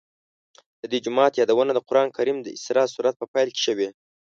[0.81, 3.89] د دې جومات یادونه د قرآن کریم د اسراء سورت په پیل کې شوې.